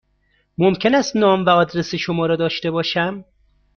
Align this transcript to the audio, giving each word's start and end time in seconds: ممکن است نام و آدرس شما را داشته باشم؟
ممکن 0.57 0.95
است 0.95 1.15
نام 1.15 1.45
و 1.45 1.49
آدرس 1.49 1.95
شما 1.95 2.25
را 2.25 2.35
داشته 2.35 2.71
باشم؟ 2.71 3.25